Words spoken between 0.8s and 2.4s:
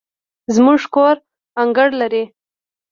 کور انګړ لري